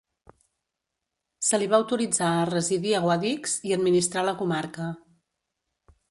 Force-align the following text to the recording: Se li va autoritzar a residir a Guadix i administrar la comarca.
Se 1.47 1.59
li 1.59 1.67
va 1.73 1.79
autoritzar 1.79 2.29
a 2.37 2.47
residir 2.51 2.93
a 2.95 3.01
Guadix 3.03 3.53
i 3.73 3.75
administrar 3.77 4.23
la 4.31 4.37
comarca. 4.39 4.89